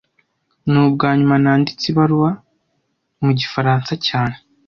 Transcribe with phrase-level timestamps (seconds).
[0.71, 2.29] Ni ubwanyuma nanditse ibaruwa
[3.23, 4.35] mu gifaransa cyane